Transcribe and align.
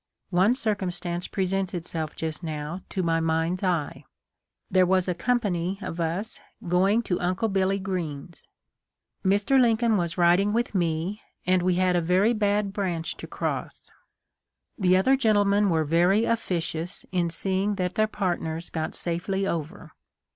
One 0.31 0.55
circumstance 0.55 1.27
presents 1.27 1.75
itself 1.75 2.15
just 2.15 2.41
now 2.41 2.81
to 2.89 3.03
my 3.03 3.19
mind's 3.19 3.61
eye. 3.61 4.03
There 4.67 4.83
was 4.87 5.07
a 5.07 5.13
company 5.13 5.77
of 5.79 5.99
us 5.99 6.39
going 6.67 7.03
to 7.03 7.19
Uncle 7.19 7.49
1 7.49 7.53
50 7.53 7.53
THE. 7.53 7.53
LIFE 7.53 7.53
OF 7.53 7.53
LINCOLFT. 7.53 7.53
Billy 7.53 7.79
Greene's. 7.79 8.47
Mr. 9.43 9.61
Lincoln 9.61 9.97
was 9.97 10.17
riding 10.17 10.53
with 10.53 10.73
me, 10.73 11.21
and 11.45 11.61
we 11.61 11.75
had 11.75 11.95
a 11.95 12.01
very 12.01 12.33
bad 12.33 12.73
branch 12.73 13.15
to 13.17 13.27
cross. 13.27 13.91
The 14.75 14.97
other 14.97 15.15
gentlemen 15.15 15.69
were 15.69 15.83
very 15.83 16.25
officious 16.25 17.05
in 17.11 17.29
seeing 17.29 17.75
that 17.75 17.93
their 17.93 18.07
partners 18.07 18.71
got 18.71 18.95
safely 18.95 19.45
over. 19.45 19.91